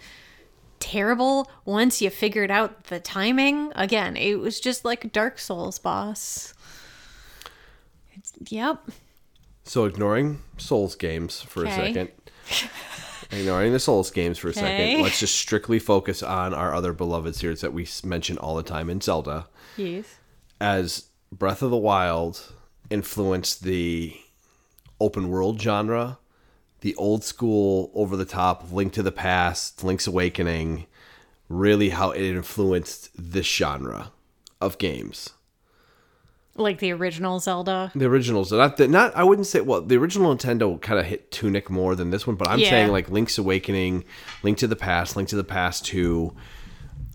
[0.80, 3.72] terrible once you figured out the timing.
[3.76, 6.52] Again, it was just like Dark Souls boss.
[8.12, 8.82] It's, yep.
[9.62, 12.10] So ignoring Souls games for a second.
[13.30, 15.02] ignoring the Souls games for a second.
[15.02, 18.90] Let's just strictly focus on our other beloved series that we mention all the time
[18.90, 19.46] in Zelda.
[19.76, 20.06] Yes.
[20.60, 22.52] As Breath of the Wild
[22.90, 24.14] influenced the
[25.00, 26.18] open world genre,
[26.82, 30.86] the old school, over the top, Link to the Past, Link's Awakening,
[31.48, 34.12] really how it influenced this genre
[34.60, 35.30] of games.
[36.54, 37.90] Like the original Zelda.
[37.94, 41.30] The originals, not the, not I wouldn't say well, the original Nintendo kind of hit
[41.30, 42.68] Tunic more than this one, but I'm Yeah.
[42.68, 44.04] saying like Link's Awakening,
[44.42, 46.34] Link to the Past, Link to the Past 2,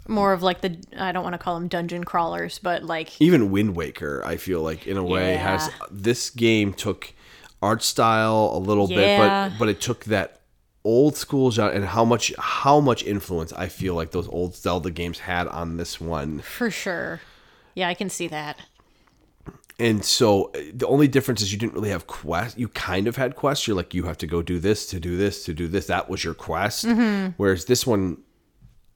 [0.07, 3.51] more of like the I don't want to call them dungeon crawlers, but like even
[3.51, 7.13] Wind Waker, I feel like in a way has this game took
[7.61, 10.41] art style a little bit, but but it took that
[10.83, 14.89] old school genre and how much how much influence I feel like those old Zelda
[14.89, 16.39] games had on this one.
[16.39, 17.21] for sure.
[17.75, 18.57] Yeah, I can see that.
[19.79, 22.57] And so the only difference is you didn't really have quest.
[22.57, 23.67] You kind of had quests.
[23.67, 25.85] You're like you have to go do this to do this to do this.
[25.87, 26.85] That was your quest.
[26.85, 27.33] Mm-hmm.
[27.37, 28.17] Whereas this one,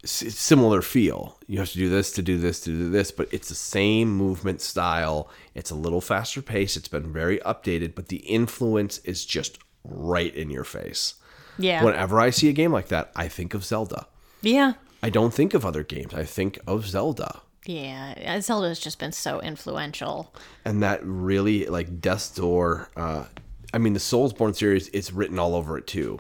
[0.04, 1.38] similar feel.
[1.48, 4.16] You have to do this to do this to do this, but it's the same
[4.16, 5.30] movement style.
[5.54, 6.76] It's a little faster pace.
[6.76, 11.16] It's been very updated, but the influence is just right in your face.
[11.58, 11.84] Yeah.
[11.84, 14.08] Whenever I see a game like that, I think of Zelda.
[14.42, 14.74] yeah.
[15.04, 16.14] I don't think of other games.
[16.14, 17.42] I think of Zelda.
[17.66, 18.40] Yeah.
[18.40, 20.32] Zelda's just been so influential.
[20.64, 22.92] and that really like Death's Door.
[22.96, 23.26] Uh,
[23.74, 26.20] I mean, the Soulsborne series is written all over it too.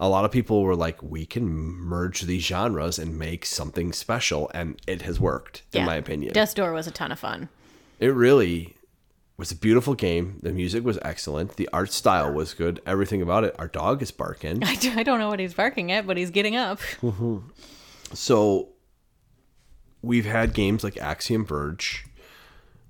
[0.00, 4.50] A lot of people were like, "We can merge these genres and make something special,"
[4.54, 6.32] and it has worked, in my opinion.
[6.32, 7.48] Death's Door was a ton of fun.
[7.98, 8.76] it really
[9.36, 10.38] was a beautiful game.
[10.42, 11.56] The music was excellent.
[11.56, 12.80] The art style was good.
[12.86, 13.54] Everything about it.
[13.58, 14.62] Our dog is barking.
[14.64, 16.80] I, do, I don't know what he's barking at, but he's getting up.
[17.02, 17.38] Mm-hmm.
[18.14, 18.70] So
[20.02, 22.04] we've had games like Axiom Verge.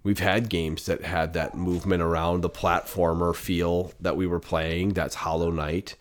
[0.02, 4.90] We've had games that had that movement around the platformer feel that we were playing.
[4.90, 5.96] That's Hollow Knight.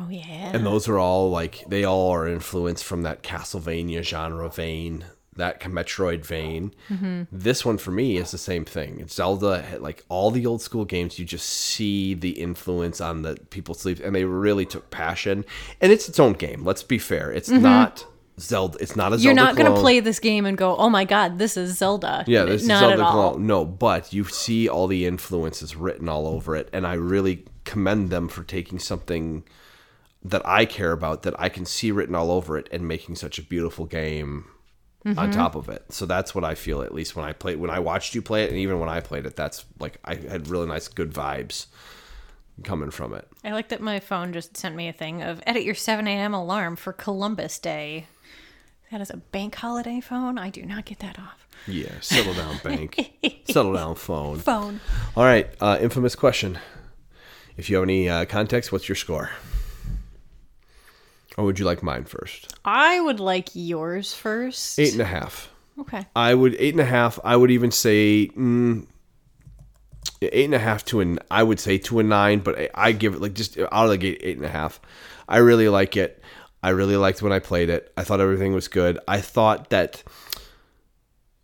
[0.00, 0.52] Oh yeah.
[0.54, 5.04] And those are all like they all are influenced from that Castlevania genre vein,
[5.36, 6.74] that Metroid vein.
[6.88, 7.22] Mm-hmm.
[7.30, 9.00] This one for me is the same thing.
[9.00, 13.36] It's Zelda, like all the old school games, you just see the influence on the
[13.50, 15.44] people's sleeves, and they really took passion.
[15.80, 16.64] And it's its own game.
[16.64, 17.30] Let's be fair.
[17.30, 17.62] It's mm-hmm.
[17.62, 18.06] not
[18.38, 18.78] Zelda.
[18.80, 19.52] It's not a You're Zelda.
[19.52, 22.44] not going to play this game and go, "Oh my god, this is Zelda." Yeah,
[22.44, 23.46] this not is Zelda clone.
[23.46, 28.08] No, but you see all the influences written all over it, and I really commend
[28.08, 29.44] them for taking something
[30.22, 33.38] that I care about that I can see written all over it and making such
[33.38, 34.46] a beautiful game
[35.02, 35.18] Mm-hmm.
[35.18, 35.82] on top of it.
[35.94, 38.44] So that's what I feel at least when I played when I watched you play
[38.44, 41.68] it and even when I played it, that's like I had really nice good vibes
[42.64, 43.26] coming from it.
[43.42, 46.34] I like that my phone just sent me a thing of edit your 7 a.m.
[46.34, 48.08] alarm for Columbus Day.
[48.92, 50.36] That is a bank holiday phone.
[50.36, 51.48] I do not get that off.
[51.66, 53.12] Yeah, settle down bank.
[53.50, 54.36] settle down phone.
[54.40, 54.80] Phone.
[55.16, 56.58] All right, uh, infamous question.
[57.56, 59.30] If you have any uh, context, what's your score?
[61.40, 62.54] Or would you like mine first?
[62.66, 64.78] I would like yours first.
[64.78, 65.50] Eight and a half.
[65.78, 66.04] Okay.
[66.14, 67.18] I would eight and a half.
[67.24, 68.86] I would even say mm,
[70.20, 71.18] eight and a half to an.
[71.30, 73.88] I would say to a nine, but I, I give it like just out of
[73.88, 74.82] the gate eight and a half.
[75.30, 76.22] I really like it.
[76.62, 77.90] I really liked when I played it.
[77.96, 78.98] I thought everything was good.
[79.08, 80.02] I thought that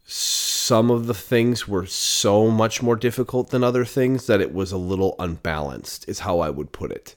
[0.05, 4.73] some of the things were so much more difficult than other things that it was
[4.73, 6.07] a little unbalanced.
[6.07, 7.17] Is how I would put it.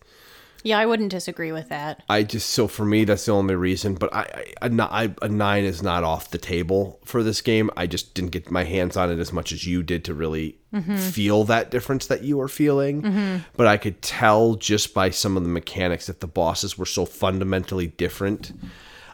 [0.63, 2.03] Yeah, I wouldn't disagree with that.
[2.09, 3.95] I just so for me that's the only reason.
[3.95, 7.69] But I, I, a, I a nine is not off the table for this game.
[7.77, 10.57] I just didn't get my hands on it as much as you did to really
[10.73, 10.97] mm-hmm.
[10.97, 13.01] feel that difference that you were feeling.
[13.01, 13.37] Mm-hmm.
[13.55, 17.05] But I could tell just by some of the mechanics that the bosses were so
[17.05, 18.51] fundamentally different.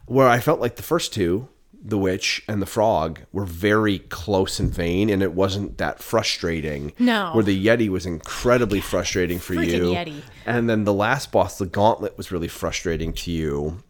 [0.08, 1.50] Where I felt like the first two,
[1.88, 6.92] the witch and the frog, were very close in vein, and it wasn't that frustrating.
[6.98, 7.32] No.
[7.34, 9.82] Where the yeti was incredibly frustrating for Freaking you.
[9.94, 10.22] Yeti.
[10.48, 13.84] And then the last boss, the gauntlet, was really frustrating to you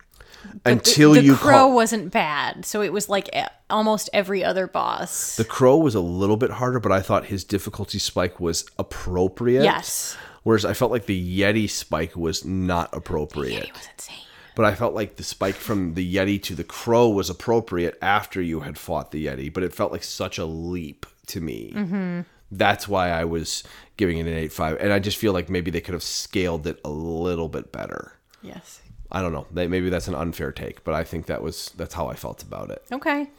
[0.64, 3.30] The- until the you crow ca- wasn't bad, so it was like
[3.70, 5.38] almost every other boss.
[5.38, 9.64] the crow was a little bit harder, but I thought his difficulty spike was appropriate.
[9.64, 13.64] yes, Whereas I felt like the Yeti spike was not appropriate.
[13.64, 14.18] it was insane.
[14.56, 18.42] But I felt like the spike from the Yeti to the crow was appropriate after
[18.42, 21.74] you had fought the Yeti, but it felt like such a leap to me.
[21.76, 22.22] Mm-hmm.
[22.52, 23.64] That's why I was
[23.98, 24.78] giving it an 8.5.
[24.80, 28.14] And I just feel like maybe they could have scaled it a little bit better.
[28.42, 28.82] Yes.
[29.12, 29.48] I don't know.
[29.52, 32.70] Maybe that's an unfair take, but I think that was that's how I felt about
[32.70, 32.84] it.
[32.92, 33.30] Okay.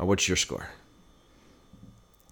[0.00, 0.70] Uh, what's your score?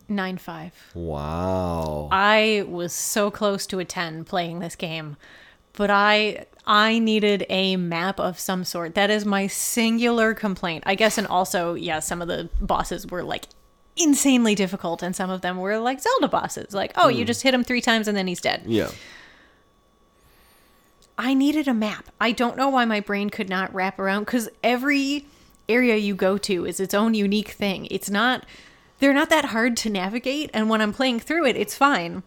[0.08, 0.72] Nine five.
[0.94, 2.08] Wow.
[2.12, 5.16] I was so close to a 10 playing this game,
[5.76, 8.94] but I I needed a map of some sort.
[8.94, 10.84] That is my singular complaint.
[10.86, 13.46] I guess and also, yeah, some of the bosses were like
[13.96, 16.72] insanely difficult and some of them were like Zelda bosses.
[16.72, 17.26] Like, oh, you hmm.
[17.26, 18.62] just hit him 3 times and then he's dead.
[18.66, 18.90] Yeah.
[21.16, 22.10] I needed a map.
[22.20, 25.26] I don't know why my brain could not wrap around cuz every
[25.68, 27.86] area you go to is its own unique thing.
[27.90, 28.44] It's not
[29.00, 32.22] they're not that hard to navigate and when I'm playing through it, it's fine.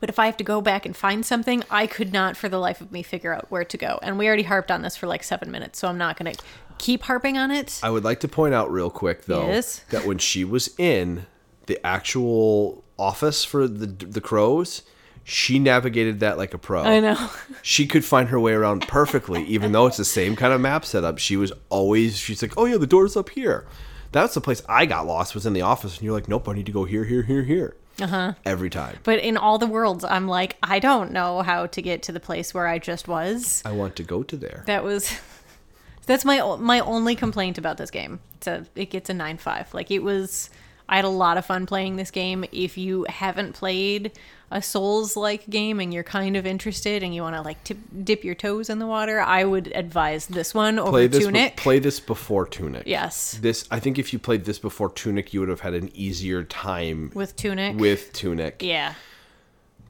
[0.00, 2.58] But if I have to go back and find something, I could not for the
[2.58, 3.98] life of me figure out where to go.
[4.02, 6.42] And we already harped on this for like 7 minutes, so I'm not going to
[6.78, 7.80] keep harping on it.
[7.82, 9.80] I would like to point out real quick though Yes.
[9.90, 11.26] that when she was in
[11.66, 14.82] the actual office for the the crows,
[15.24, 16.82] she navigated that like a pro.
[16.82, 17.30] I know.
[17.62, 20.84] She could find her way around perfectly, even though it's the same kind of map
[20.84, 21.18] setup.
[21.18, 23.66] She was always she's like, "Oh yeah, the door's up here."
[24.12, 26.54] That's the place I got lost was in the office, and you're like, "Nope, I
[26.54, 28.32] need to go here, here, here, here." Uh huh.
[28.44, 28.98] Every time.
[29.02, 32.20] But in all the worlds, I'm like, I don't know how to get to the
[32.20, 33.62] place where I just was.
[33.64, 34.62] I want to go to there.
[34.66, 35.18] That was
[36.06, 38.20] that's my my only complaint about this game.
[38.36, 39.72] It's a it gets a nine five.
[39.74, 40.50] Like it was,
[40.88, 42.44] I had a lot of fun playing this game.
[42.52, 44.12] If you haven't played
[44.50, 47.76] a Souls like game and you're kind of interested and you want to like tip,
[48.04, 51.18] dip your toes in the water, I would advise this one over Play this.
[51.18, 51.56] be- Tunic.
[51.56, 52.84] play this before Tunic.
[52.86, 55.90] yes, This I think if you played this before Tunic, you would have had an
[55.94, 57.76] easier time with Tunic.
[57.76, 58.62] with Tunic.
[58.62, 58.94] yeah,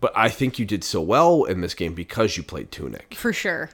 [0.01, 3.15] But I think you did so well in this game because you played Tunic.
[3.15, 3.71] for sure.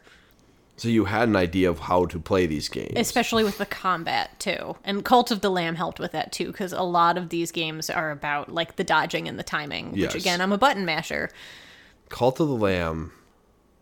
[0.77, 2.93] So you had an idea of how to play these games.
[2.97, 6.73] especially with the combat too and cult of the lamb helped with that too because
[6.73, 10.15] a lot of these games are about like the dodging and the timing Yes.
[10.15, 11.31] which again i'm a button masher
[12.11, 13.13] Cult of the Lamb,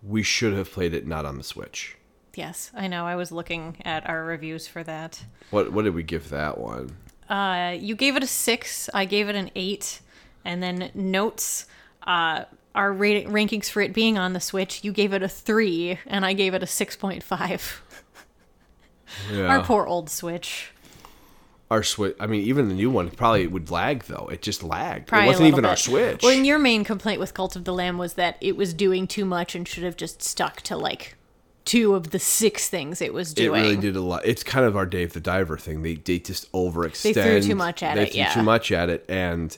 [0.03, 1.97] we should have played it not on the Switch.
[2.35, 6.03] yes i know i was looking at our reviews for that What what did we
[6.03, 6.97] give that one?
[7.31, 10.01] uh, you gave it a six i gave it an eight
[10.45, 11.67] and then notes
[12.07, 15.99] uh, our rate- rankings for it being on the switch you gave it a three
[16.07, 17.81] and i gave it a 6.5
[19.33, 19.47] Yeah.
[19.47, 20.71] our poor old switch
[21.71, 22.15] Our Switch.
[22.21, 24.29] I mean, even the new one probably would lag though.
[24.31, 25.07] It just lagged.
[25.07, 25.75] Probably it wasn't even our.
[25.77, 26.23] Switch.
[26.23, 29.07] Well, and your main complaint with Cult of the Lamb was that it was doing
[29.07, 31.17] too much and should have just stuck to like
[31.65, 33.61] two of the six things it was doing.
[33.63, 34.21] it really did a lot.
[34.27, 35.83] It's kind of our Dave the Diver thing.
[35.83, 37.15] They they just overextend.
[37.15, 38.35] They threw too much at they it, threw yeah.
[38.35, 39.57] too much at it, and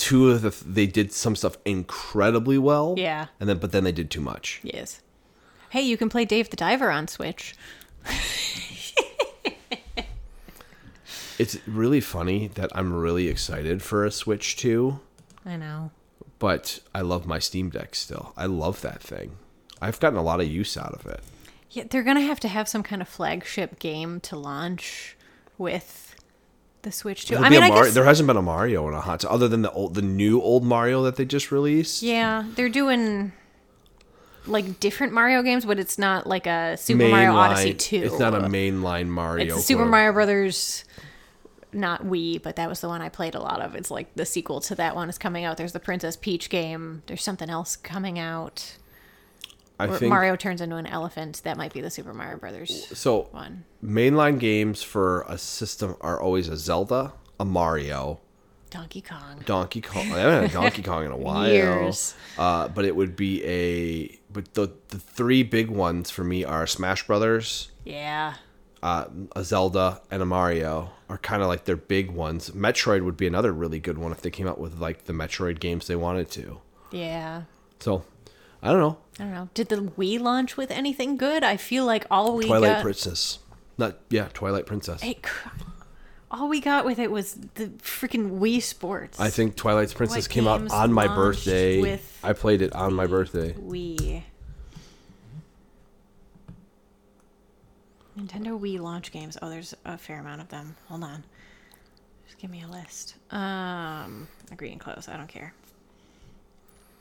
[0.00, 2.94] two of the they did some stuff incredibly well.
[2.98, 3.26] Yeah.
[3.38, 4.60] and then but then they did too much.
[4.64, 5.00] Yes.
[5.70, 7.54] Hey, you can play Dave the Diver on Switch.
[11.38, 15.00] It's really funny that I'm really excited for a Switch 2,
[15.46, 15.90] I know.
[16.38, 18.34] but I love my Steam Deck still.
[18.36, 19.36] I love that thing.
[19.80, 21.20] I've gotten a lot of use out of it.
[21.70, 25.16] Yeah, they're gonna have to have some kind of flagship game to launch
[25.56, 26.09] with
[26.82, 27.34] the Switch too.
[27.34, 29.62] There'll I mean, Mar- guess there hasn't been a Mario in a hot other than
[29.62, 32.02] the old, the new old Mario that they just released.
[32.02, 33.32] yeah, they're doing
[34.46, 38.02] like different Mario games, but it's not like a Super Mario Odyssey two.
[38.04, 39.56] It's not a mainline Mario.
[39.56, 39.84] It's Super.
[39.84, 40.84] Mario Brothers,
[41.72, 43.74] not Wii, but that was the one I played a lot of.
[43.74, 45.56] It's like the sequel to that one is coming out.
[45.56, 47.02] There's the Princess Peach game.
[47.06, 48.76] There's something else coming out.
[49.80, 51.40] I Where think Mario turns into an elephant.
[51.44, 53.22] That might be the Super Mario Brothers so.
[53.32, 53.64] one.
[53.84, 58.20] Mainline games for a system are always a Zelda, a Mario,
[58.70, 59.42] Donkey Kong.
[59.46, 60.12] Donkey Kong.
[60.12, 61.48] I haven't had Donkey Kong in a while.
[61.48, 62.14] Years.
[62.38, 64.18] Uh, but it would be a.
[64.32, 68.34] But the the three big ones for me are Smash Brothers, Yeah.
[68.82, 70.90] uh, a Zelda, and a Mario.
[71.08, 72.50] Are kind of like their big ones.
[72.50, 75.58] Metroid would be another really good one if they came out with like the Metroid
[75.58, 76.60] games they wanted to.
[76.92, 77.42] Yeah.
[77.80, 78.04] So,
[78.62, 78.98] I don't know.
[79.18, 79.48] I don't know.
[79.54, 81.42] Did the Wii launch with anything good?
[81.42, 82.82] I feel like all we Twilight got.
[82.82, 83.38] Princess.
[83.78, 85.02] Not yeah, Twilight Princess.
[85.02, 85.24] it
[86.30, 89.18] all we got with it was the freaking Wii Sports.
[89.18, 92.00] I think Twilight Princess What came out on my birthday.
[92.22, 93.52] I played it on my birthday.
[93.54, 94.22] Wii.
[98.16, 99.36] Nintendo Wii launch games.
[99.42, 100.76] Oh, there's a fair amount of them.
[100.88, 101.24] Hold on.
[102.26, 103.16] Just give me a list.
[103.30, 105.08] Um, agree and close.
[105.08, 105.52] I don't care.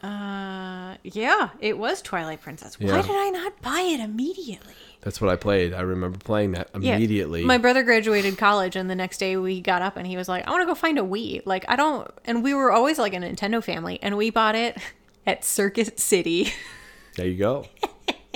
[0.03, 2.79] Uh, yeah, it was Twilight Princess.
[2.79, 3.01] Why Yeah.
[3.01, 4.73] did I not buy it immediately?
[5.01, 5.73] That's what I played.
[5.73, 6.95] I remember playing that Yeah.
[6.95, 7.43] immediately.
[7.43, 10.47] My brother graduated college, and the next day we got up and he was like,
[10.47, 11.41] I want to go find a Wii.
[11.45, 12.09] Like, I don't.
[12.25, 14.77] And we were always like a Nintendo family, and we bought it
[15.27, 16.51] at Circuit City,
[17.15, 17.65] there you go.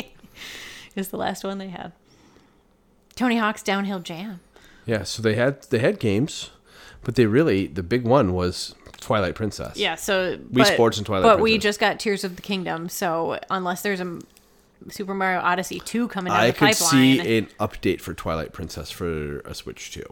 [0.96, 1.92] is the last one they had.
[3.16, 4.40] Tony Hawk's Downhill Jam.
[4.86, 6.50] Yeah, so they had they had games,
[7.04, 9.78] but they really the big one was Twilight Princess.
[9.78, 10.38] Yeah, so.
[10.38, 11.38] Wii Sports and Twilight Princess.
[11.38, 14.20] But we just got Tears of the Kingdom, so unless there's a
[14.90, 16.92] Super Mario Odyssey 2 coming down I the could pipeline.
[16.92, 20.04] see an update for Twilight Princess for a Switch 2.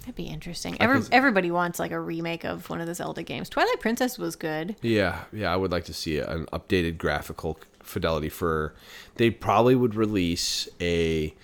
[0.00, 0.76] That'd be interesting.
[0.80, 3.48] Every, could- everybody wants like a remake of one of the Zelda games.
[3.48, 4.74] Twilight Princess was good.
[4.82, 8.74] Yeah, yeah, I would like to see an updated graphical fidelity for.
[9.14, 11.34] They probably would release a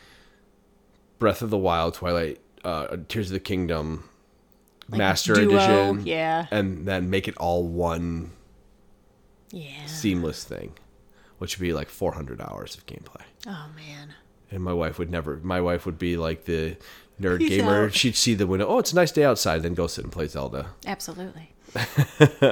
[1.21, 4.08] Breath of the Wild, Twilight, uh, Tears of the Kingdom
[4.97, 5.49] Master duo,
[5.91, 6.47] Edition, yeah.
[6.51, 8.30] and then make it all one
[9.51, 9.86] Yeah.
[9.86, 10.72] seamless thing,
[11.39, 13.22] which would be like 400 hours of gameplay.
[13.47, 14.14] Oh man.
[14.51, 15.36] And my wife would never.
[15.43, 16.76] My wife would be like the
[17.20, 17.84] nerd Peace gamer.
[17.86, 17.95] out.
[17.95, 18.66] She'd see the window.
[18.66, 19.62] Oh, it's a nice day outside.
[19.62, 20.70] Then go sit and play Zelda.
[20.86, 21.53] Absolutely.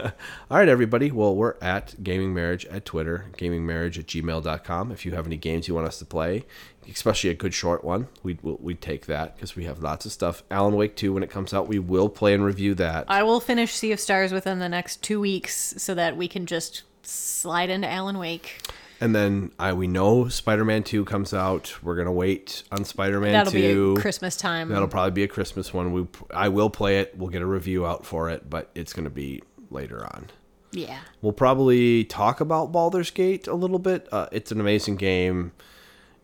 [0.51, 1.11] All right, everybody.
[1.11, 4.93] Well, we're at Gaming Marriage at Twitter, gamingmarriage at gmail.com.
[4.93, 6.45] If you have any games you want us to play,
[6.89, 10.43] especially a good short one, we'd, we'd take that because we have lots of stuff.
[10.51, 13.05] Alan Wake 2, when it comes out, we will play and review that.
[13.09, 16.47] I will finish Sea of Stars within the next two weeks so that we can
[16.47, 18.61] just slide into Alan Wake.
[19.01, 21.75] And then I we know Spider Man 2 comes out.
[21.83, 23.97] We're going to wait on Spider Man That'll 2.
[23.97, 24.69] be Christmas time.
[24.71, 25.93] That'll probably be a Christmas one.
[25.93, 27.17] We I will play it.
[27.17, 30.31] We'll get a review out for it, but it's going to be later on.
[30.73, 31.01] yeah.
[31.21, 34.09] We'll probably talk about Baldur's Gate a little bit.
[34.13, 35.53] Uh, it's an amazing game.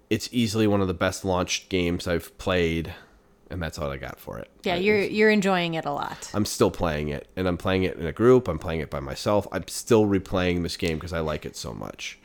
[0.09, 2.95] It's easily one of the best launched games I've played,
[3.51, 4.49] and that's all I got for it.
[4.63, 6.31] Yeah, I- you're you're enjoying it a lot.
[6.35, 8.47] I'm still playing it, and I'm playing it in a group.
[8.49, 9.47] I'm playing it by myself.
[9.53, 12.19] I'm still replaying this game because I like it so much.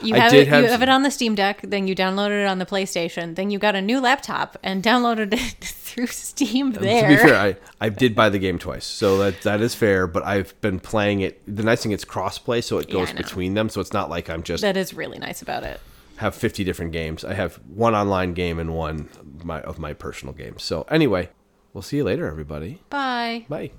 [0.00, 0.48] You I have did it.
[0.48, 1.60] have you have it on the Steam Deck.
[1.62, 3.34] Then you downloaded it on the PlayStation.
[3.34, 6.72] Then you got a new laptop and downloaded it through Steam.
[6.72, 7.02] There.
[7.02, 10.06] To be fair, I, I did buy the game twice, so that that is fair.
[10.06, 11.42] But I've been playing it.
[11.46, 13.18] The nice thing it's crossplay, so it goes know.
[13.18, 13.68] between them.
[13.68, 15.80] So it's not like I'm just that is really nice about it.
[16.16, 17.24] have 50 different games.
[17.24, 19.08] I have one online game and one
[19.44, 20.62] my, of my personal games.
[20.62, 21.30] So anyway,
[21.72, 22.80] we'll see you later, everybody.
[22.90, 23.46] Bye.
[23.48, 23.72] Bye.